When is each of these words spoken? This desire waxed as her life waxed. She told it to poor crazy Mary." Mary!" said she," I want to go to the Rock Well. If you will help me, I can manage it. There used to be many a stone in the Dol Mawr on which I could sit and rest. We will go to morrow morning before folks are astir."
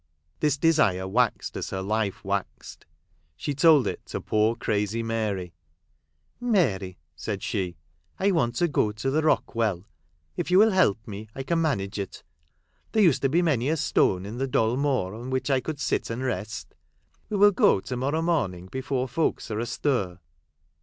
This 0.39 0.57
desire 0.57 1.07
waxed 1.07 1.55
as 1.57 1.69
her 1.69 1.83
life 1.83 2.25
waxed. 2.25 2.87
She 3.37 3.53
told 3.53 3.85
it 3.85 4.03
to 4.07 4.19
poor 4.19 4.55
crazy 4.55 5.03
Mary." 5.03 5.53
Mary!" 6.55 6.97
said 7.15 7.43
she," 7.43 7.77
I 8.19 8.31
want 8.31 8.55
to 8.55 8.67
go 8.67 8.91
to 8.93 9.11
the 9.11 9.21
Rock 9.21 9.53
Well. 9.53 9.85
If 10.35 10.49
you 10.49 10.57
will 10.57 10.71
help 10.71 11.07
me, 11.07 11.29
I 11.35 11.43
can 11.43 11.61
manage 11.61 11.99
it. 11.99 12.23
There 12.93 13.03
used 13.03 13.21
to 13.21 13.29
be 13.29 13.43
many 13.43 13.69
a 13.69 13.77
stone 13.77 14.25
in 14.25 14.39
the 14.39 14.47
Dol 14.47 14.75
Mawr 14.75 15.13
on 15.13 15.29
which 15.29 15.51
I 15.51 15.59
could 15.59 15.79
sit 15.79 16.09
and 16.09 16.23
rest. 16.23 16.73
We 17.29 17.37
will 17.37 17.51
go 17.51 17.79
to 17.81 17.95
morrow 17.95 18.23
morning 18.23 18.69
before 18.71 19.07
folks 19.07 19.51
are 19.51 19.59
astir." 19.59 20.17